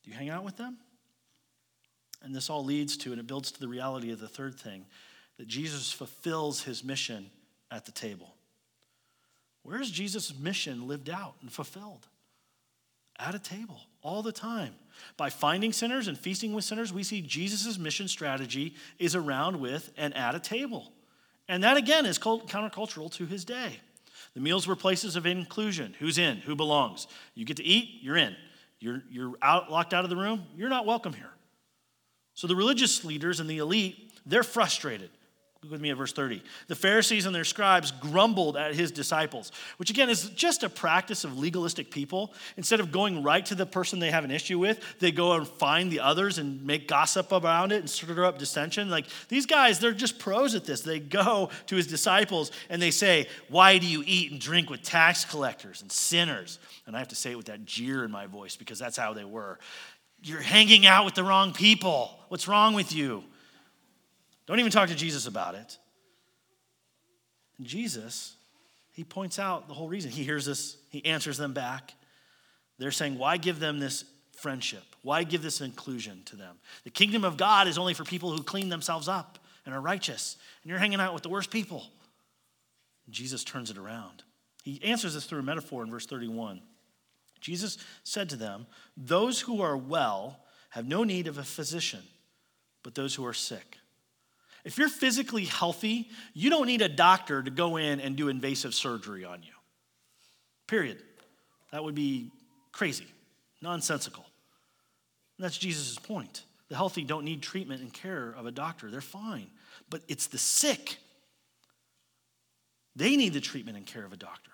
[0.04, 0.78] Do you hang out with them?
[2.22, 4.84] And this all leads to, and it builds to the reality of the third thing
[5.38, 7.30] that Jesus fulfills his mission
[7.70, 8.34] at the table.
[9.68, 12.06] Where is Jesus' mission lived out and fulfilled?
[13.18, 14.74] At a table, all the time.
[15.18, 19.92] By finding sinners and feasting with sinners, we see Jesus' mission strategy is around with
[19.98, 20.90] and at a table.
[21.48, 23.78] And that, again, is countercultural to his day.
[24.32, 27.06] The meals were places of inclusion who's in, who belongs.
[27.34, 28.36] You get to eat, you're in.
[28.80, 31.32] You're, you're out, locked out of the room, you're not welcome here.
[32.32, 35.10] So the religious leaders and the elite, they're frustrated.
[35.62, 36.40] Look with me at verse 30.
[36.68, 41.24] The Pharisees and their scribes grumbled at his disciples, which again is just a practice
[41.24, 42.32] of legalistic people.
[42.56, 45.48] Instead of going right to the person they have an issue with, they go and
[45.48, 48.88] find the others and make gossip around it and stir up dissension.
[48.88, 50.82] Like these guys, they're just pros at this.
[50.82, 54.82] They go to his disciples and they say, Why do you eat and drink with
[54.82, 56.60] tax collectors and sinners?
[56.86, 59.12] And I have to say it with that jeer in my voice because that's how
[59.12, 59.58] they were.
[60.22, 62.16] You're hanging out with the wrong people.
[62.28, 63.24] What's wrong with you?
[64.48, 65.78] Don't even talk to Jesus about it.
[67.58, 68.34] And Jesus,
[68.92, 70.10] he points out the whole reason.
[70.10, 71.92] He hears this, he answers them back.
[72.78, 74.04] They're saying, Why give them this
[74.36, 74.82] friendship?
[75.02, 76.56] Why give this inclusion to them?
[76.84, 80.36] The kingdom of God is only for people who clean themselves up and are righteous.
[80.62, 81.84] And you're hanging out with the worst people.
[83.06, 84.22] And Jesus turns it around.
[84.62, 86.62] He answers this through a metaphor in verse 31.
[87.40, 92.02] Jesus said to them, Those who are well have no need of a physician,
[92.82, 93.77] but those who are sick.
[94.68, 98.74] If you're physically healthy, you don't need a doctor to go in and do invasive
[98.74, 99.54] surgery on you.
[100.66, 101.02] Period.
[101.72, 102.30] That would be
[102.70, 103.06] crazy,
[103.62, 104.26] nonsensical.
[105.38, 106.42] And that's Jesus' point.
[106.68, 109.46] The healthy don't need treatment and care of a doctor, they're fine.
[109.88, 110.98] But it's the sick.
[112.94, 114.50] They need the treatment and care of a doctor.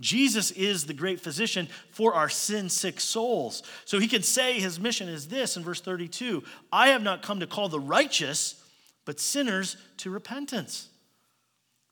[0.00, 3.64] Jesus is the great physician for our sin sick souls.
[3.84, 7.40] So he can say his mission is this in verse 32 I have not come
[7.40, 8.61] to call the righteous,
[9.04, 10.88] but sinners to repentance.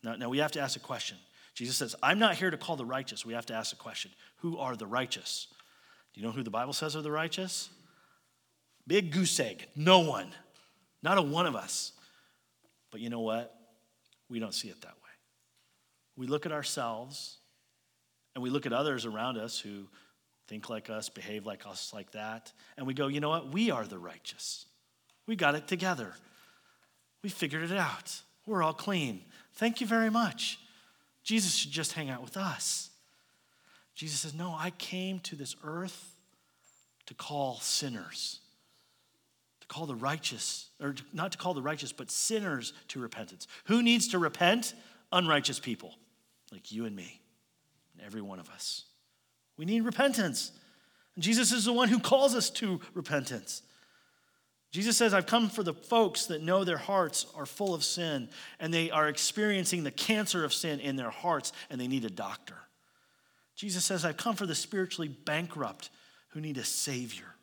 [0.02, 1.16] Now, now we have to ask a question.
[1.54, 3.26] Jesus says, I'm not here to call the righteous.
[3.26, 5.48] We have to ask a question Who are the righteous?
[6.14, 7.68] Do you know who the Bible says are the righteous?
[8.86, 9.66] Big goose egg.
[9.76, 10.32] No one.
[11.02, 11.92] Not a one of us.
[12.90, 13.54] But you know what?
[14.28, 15.10] We don't see it that way.
[16.16, 17.38] we look at ourselves
[18.34, 19.86] and we look at others around us who
[20.48, 23.52] think like us, behave like us, like that, and we go, you know what?
[23.52, 24.66] We are the righteous.
[25.26, 26.14] We got it together.
[27.22, 28.22] We figured it out.
[28.46, 29.22] We're all clean.
[29.54, 30.58] Thank you very much.
[31.22, 32.90] Jesus should just hang out with us.
[33.94, 36.14] Jesus says, No, I came to this earth
[37.06, 38.40] to call sinners,
[39.60, 43.46] to call the righteous, or not to call the righteous, but sinners to repentance.
[43.64, 44.74] Who needs to repent?
[45.12, 45.96] Unrighteous people
[46.52, 47.20] like you and me,
[47.94, 48.84] and every one of us.
[49.56, 50.52] We need repentance.
[51.14, 53.62] And Jesus is the one who calls us to repentance.
[54.72, 58.28] Jesus says, I've come for the folks that know their hearts are full of sin
[58.60, 62.10] and they are experiencing the cancer of sin in their hearts and they need a
[62.10, 62.56] doctor.
[63.56, 65.90] Jesus says, I've come for the spiritually bankrupt
[66.30, 67.34] who need a savior.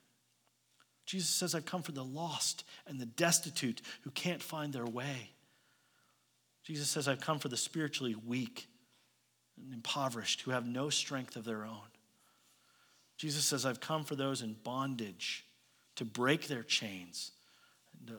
[1.06, 5.32] Jesus says, I've come for the lost and the destitute who can't find their way.
[6.64, 8.68] Jesus says, I've come for the spiritually weak
[9.58, 11.88] and impoverished who have no strength of their own.
[13.18, 15.47] Jesus says, I've come for those in bondage
[15.98, 17.32] to break their chains
[18.08, 18.14] to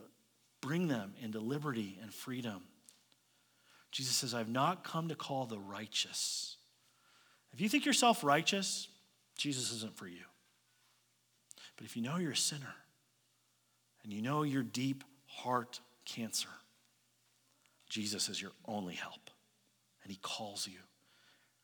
[0.61, 2.63] bring them into liberty and freedom.
[3.91, 6.57] Jesus says, I've not come to call the righteous.
[7.53, 8.89] If you think yourself righteous,
[9.37, 10.25] Jesus isn't for you.
[11.77, 12.75] But if you know you're a sinner
[14.05, 16.49] and you know your deep heart cancer,
[17.89, 19.31] Jesus is your only help.
[20.03, 20.81] And he calls you.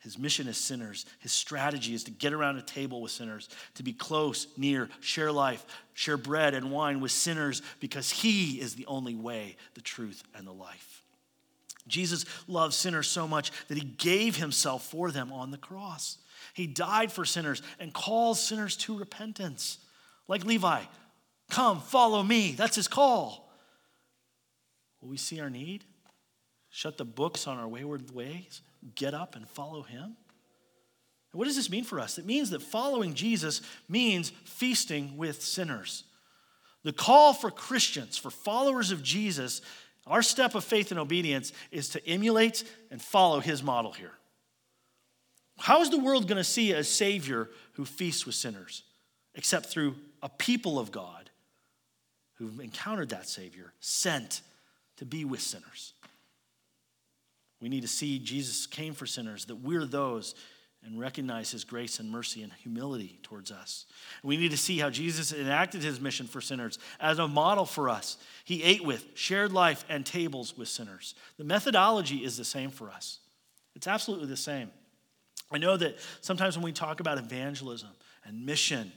[0.04, 1.06] His mission is sinners.
[1.20, 5.32] His strategy is to get around a table with sinners, to be close, near, share
[5.32, 5.64] life,
[5.94, 10.46] share bread and wine with sinners because he is the only way, the truth, and
[10.46, 11.02] the life.
[11.88, 16.18] Jesus loved sinners so much that he gave himself for them on the cross.
[16.52, 19.78] He died for sinners and calls sinners to repentance.
[20.28, 20.82] Like Levi,
[21.48, 22.52] come, follow me.
[22.52, 23.50] That's his call.
[25.00, 25.82] Will we see our need?
[26.76, 28.60] Shut the books on our wayward ways?
[28.96, 30.16] get up and follow him?
[31.32, 32.18] What does this mean for us?
[32.18, 36.02] It means that following Jesus means feasting with sinners.
[36.82, 39.62] The call for Christians, for followers of Jesus,
[40.06, 44.12] our step of faith and obedience is to emulate and follow his model here.
[45.58, 48.82] How is the world going to see a Savior who feasts with sinners
[49.36, 51.30] except through a people of God
[52.34, 54.42] who've encountered that Savior, sent
[54.96, 55.93] to be with sinners?
[57.64, 60.34] We need to see Jesus came for sinners, that we're those,
[60.84, 63.86] and recognize his grace and mercy and humility towards us.
[64.22, 67.88] We need to see how Jesus enacted his mission for sinners as a model for
[67.88, 68.18] us.
[68.44, 71.14] He ate with, shared life, and tables with sinners.
[71.38, 73.20] The methodology is the same for us,
[73.74, 74.70] it's absolutely the same.
[75.50, 77.88] I know that sometimes when we talk about evangelism
[78.26, 78.92] and mission,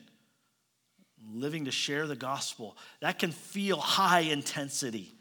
[1.31, 5.13] living to share the gospel, that can feel high intensity.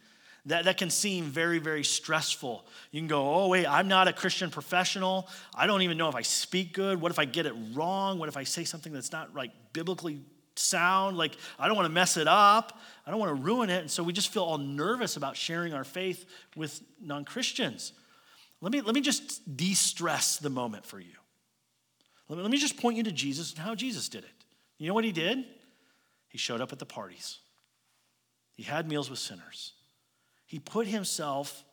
[0.47, 2.65] That, that can seem very, very stressful.
[2.93, 5.29] You can go, oh, wait, I'm not a Christian professional.
[5.53, 7.01] I don't even know if I speak good.
[7.01, 8.21] What if I get it wrong?
[8.21, 10.21] What if I say something that's not like biblically
[10.55, 11.17] sound?
[11.17, 12.79] Like, I don't want to mess it up.
[13.05, 13.81] I don't want to ruin it.
[13.81, 17.93] And so we just feel all nervous about sharing our faith with non Christians.
[18.61, 21.17] Let me, let me just de stress the moment for you.
[22.29, 24.45] Let me, let me just point you to Jesus and how Jesus did it.
[24.79, 25.45] You know what he did?
[26.29, 27.39] He showed up at the parties,
[28.55, 29.73] he had meals with sinners.
[30.47, 31.65] He put himself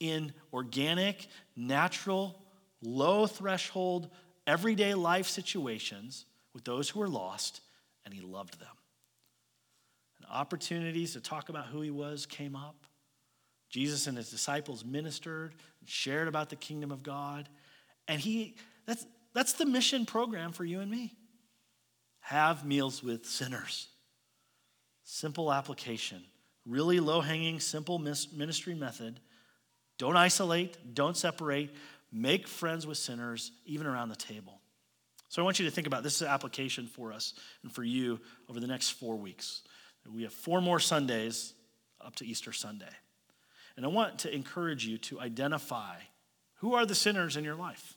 [0.00, 2.40] in organic, natural,
[2.80, 4.08] low threshold,
[4.46, 7.60] everyday life situations with those who were lost,
[8.04, 8.68] and he loved them.
[10.18, 12.76] And opportunities to talk about who he was came up.
[13.68, 17.48] Jesus and his disciples ministered and shared about the kingdom of God.
[18.06, 18.54] And he
[18.86, 21.14] that's that's the mission program for you and me.
[22.20, 23.88] Have meals with sinners.
[25.02, 26.22] Simple application
[26.66, 29.20] really low hanging, simple ministry method.
[29.98, 31.74] Don't isolate, don't separate,
[32.12, 34.60] make friends with sinners, even around the table.
[35.28, 37.82] So I want you to think about this is an application for us and for
[37.82, 39.62] you over the next four weeks.
[40.12, 41.54] We have four more Sundays
[42.00, 42.92] up to Easter Sunday.
[43.76, 45.96] And I want to encourage you to identify
[46.56, 47.96] who are the sinners in your life.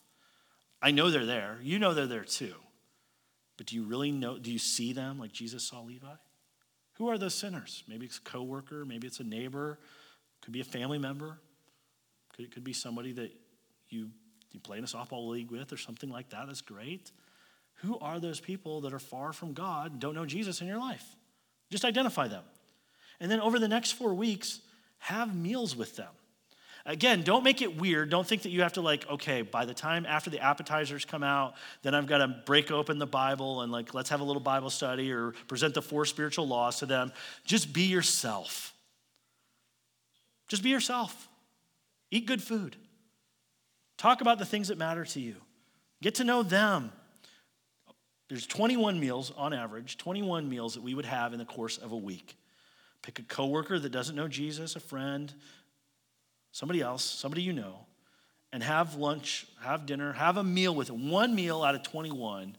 [0.81, 1.59] I know they're there.
[1.61, 2.55] You know they're there too.
[3.57, 6.07] But do you really know, do you see them like Jesus saw Levi?
[6.97, 7.83] Who are those sinners?
[7.87, 9.79] Maybe it's a coworker, maybe it's a neighbor,
[10.41, 11.39] could be a family member,
[12.35, 13.31] could, it could be somebody that
[13.89, 14.09] you,
[14.51, 16.47] you play in a softball league with or something like that.
[16.47, 17.11] That's great.
[17.81, 20.79] Who are those people that are far from God and don't know Jesus in your
[20.79, 21.05] life?
[21.69, 22.43] Just identify them.
[23.19, 24.61] And then over the next four weeks,
[24.99, 26.11] have meals with them.
[26.87, 28.09] Again, don't make it weird.
[28.09, 31.21] Don't think that you have to, like, okay, by the time after the appetizers come
[31.21, 34.41] out, then I've got to break open the Bible and, like, let's have a little
[34.41, 37.11] Bible study or present the four spiritual laws to them.
[37.43, 38.73] Just be yourself.
[40.47, 41.27] Just be yourself.
[42.09, 42.77] Eat good food.
[43.97, 45.35] Talk about the things that matter to you.
[46.01, 46.93] Get to know them.
[48.29, 51.91] There's 21 meals on average, 21 meals that we would have in the course of
[51.91, 52.37] a week.
[53.01, 55.33] Pick a coworker that doesn't know Jesus, a friend,
[56.57, 57.85] somebody else, somebody you know,
[58.51, 61.11] and have lunch, have dinner, have a meal with them.
[61.11, 62.57] One meal out of 21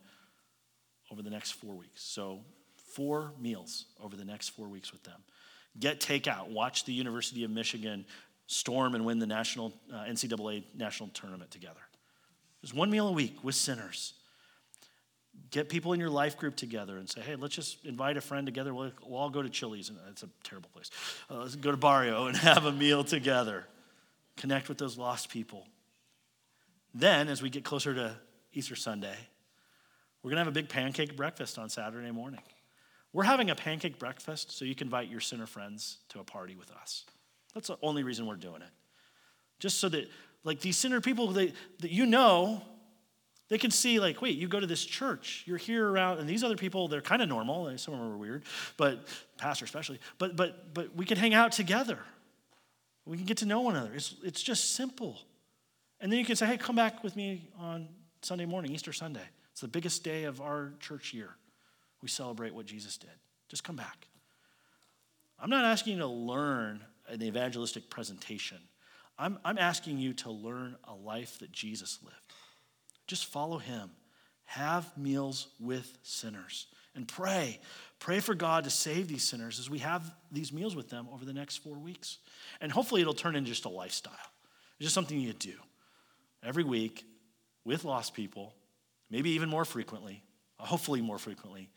[1.11, 2.05] over the next four weeks.
[2.05, 2.41] So,
[2.77, 5.21] four meals over the next four weeks with them.
[5.81, 6.49] Get takeout.
[6.49, 8.07] Watch the University of Michigan
[8.47, 11.81] storm and win the national uh, NCAA national tournament together.
[12.61, 14.15] Just one meal a week with sinners.
[15.51, 18.47] Get people in your life group together and say, hey, let's just invite a friend
[18.47, 18.73] together.
[18.73, 19.89] We'll, we'll all go to Chili's.
[19.89, 20.91] And it's a terrible place.
[21.29, 23.67] Uh, let's go to Barrio and have a meal together.
[24.39, 25.67] Connect with those lost people.
[26.95, 28.17] Then, as we get closer to
[28.53, 29.17] Easter Sunday,
[30.23, 32.41] we're going to have a big pancake breakfast on Saturday morning.
[33.13, 36.55] We're having a pancake breakfast so you can invite your sinner friends to a party
[36.55, 37.05] with us.
[37.53, 38.71] That's the only reason we're doing it.
[39.59, 40.09] Just so that,
[40.45, 42.63] like, these sinner people that, that you know,
[43.49, 46.45] they can see, like, wait, you go to this church, you're here around, and these
[46.45, 47.77] other people, they're kind of normal.
[47.77, 48.45] Some of them are weird,
[48.77, 49.99] but pastor especially.
[50.19, 51.99] But but but we can hang out together.
[53.09, 53.95] We can get to know one another.
[53.95, 55.19] It's it's just simple.
[56.01, 57.89] And then you can say, hey, come back with me on
[58.23, 59.27] Sunday morning, Easter Sunday.
[59.51, 61.31] It's the biggest day of our church year.
[62.03, 63.11] We celebrate what Jesus did.
[63.49, 64.07] Just come back.
[65.41, 68.59] I'm not asking you to learn an evangelistic presentation.
[69.19, 72.17] I'm, I'm asking you to learn a life that Jesus lived.
[73.07, 73.91] Just follow him.
[74.45, 77.59] Have meals with sinners and pray.
[77.99, 81.25] Pray for God to save these sinners as we have these meals with them over
[81.25, 82.19] the next four weeks.
[82.61, 84.15] And hopefully it'll turn into just a lifestyle.
[84.81, 85.55] Just something you do
[86.45, 87.05] every week
[87.65, 88.55] with lost people,
[89.11, 90.23] maybe even more frequently,
[90.59, 91.71] hopefully more frequently.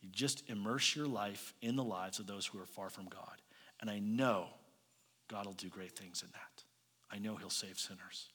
[0.00, 3.42] You just immerse your life in the lives of those who are far from God.
[3.80, 4.46] And I know
[5.28, 6.62] God will do great things in that.
[7.10, 8.28] I know He'll save sinners.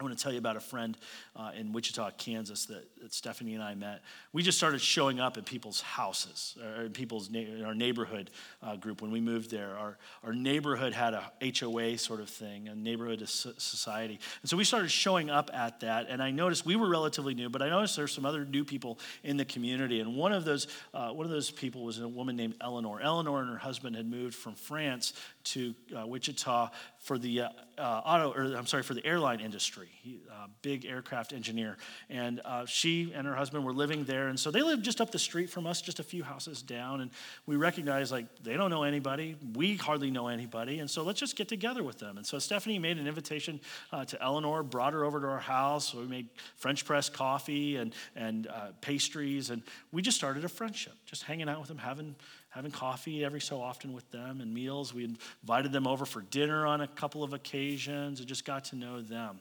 [0.00, 0.96] I want to tell you about a friend
[1.36, 4.00] uh, in Wichita, Kansas that, that, Stephanie and I met.
[4.32, 8.30] We just started showing up at people's houses, or in people's in our neighborhood
[8.62, 9.76] uh, group when we moved there.
[9.76, 14.18] Our, our neighborhood had a HOA sort of thing, a neighborhood society.
[14.40, 16.06] And so we started showing up at that.
[16.08, 18.98] And I noticed we were relatively new, but I noticed there's some other new people
[19.22, 20.00] in the community.
[20.00, 23.02] And one of those, uh, one of those people was a woman named Eleanor.
[23.02, 25.12] Eleanor and her husband had moved from France
[25.44, 26.70] to uh, Wichita
[27.00, 27.48] for the uh,
[27.78, 29.88] uh, auto, or I'm sorry, for the airline industry.
[30.30, 31.78] Uh, big aircraft engineer,
[32.10, 35.10] and uh, she and her husband were living there, and so they lived just up
[35.10, 37.00] the street from us, just a few houses down.
[37.00, 37.10] And
[37.46, 41.36] we recognized like they don't know anybody, we hardly know anybody, and so let's just
[41.36, 42.18] get together with them.
[42.18, 43.60] And so Stephanie made an invitation
[43.92, 45.94] uh, to Eleanor, brought her over to our house.
[45.94, 48.46] We made French press coffee and and
[48.82, 52.14] pastries, and we just started a friendship, just hanging out with them, having
[52.50, 54.92] having coffee every so often with them and meals.
[54.92, 58.76] We invited them over for dinner on a couple of occasions and just got to
[58.76, 59.38] know them.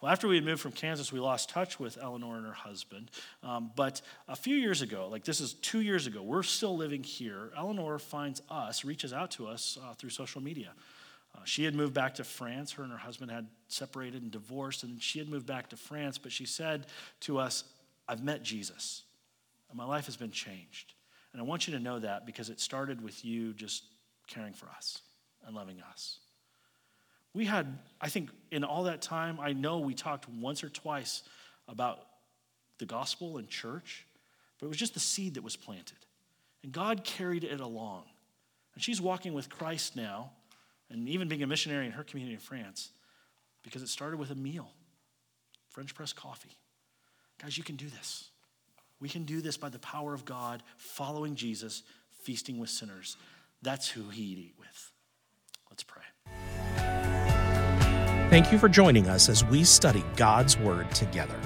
[0.00, 3.10] Well, after we had moved from Kansas, we lost touch with Eleanor and her husband.
[3.42, 7.02] Um, but a few years ago, like this is two years ago, we're still living
[7.02, 7.50] here.
[7.56, 10.72] Eleanor finds us, reaches out to us uh, through social media.
[11.34, 12.72] Uh, she had moved back to France.
[12.72, 16.18] Her and her husband had separated and divorced, and she had moved back to France.
[16.18, 16.86] But she said
[17.20, 17.64] to us,
[18.06, 19.04] I've met Jesus,
[19.70, 20.94] and my life has been changed.
[21.32, 23.84] And I want you to know that because it started with you just
[24.26, 25.00] caring for us
[25.46, 26.18] and loving us.
[27.32, 31.22] We had, I think, in all that time, I know we talked once or twice
[31.68, 32.00] about
[32.78, 34.04] the gospel and church,
[34.58, 35.98] but it was just the seed that was planted.
[36.64, 38.04] And God carried it along.
[38.74, 40.32] And she's walking with Christ now,
[40.90, 42.90] and even being a missionary in her community in France,
[43.62, 44.70] because it started with a meal
[45.68, 46.56] French press coffee.
[47.40, 48.29] Guys, you can do this.
[49.00, 51.82] We can do this by the power of God, following Jesus,
[52.22, 53.16] feasting with sinners.
[53.62, 54.92] That's who he'd eat with.
[55.70, 56.02] Let's pray.
[58.30, 61.38] Thank you for joining us as we study God's Word together.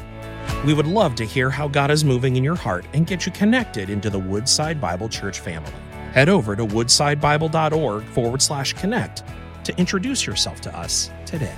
[0.67, 3.33] We would love to hear how God is moving in your heart and get you
[3.33, 5.73] connected into the Woodside Bible Church family.
[6.13, 9.23] Head over to woodsidebible.org forward slash connect
[9.65, 11.57] to introduce yourself to us today.